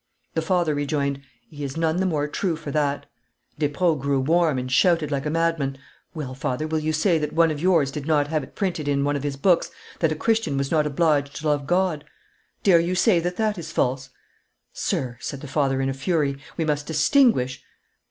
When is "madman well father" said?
5.29-6.65